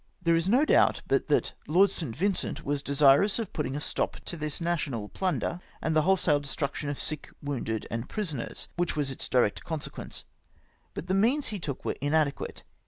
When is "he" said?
11.49-11.59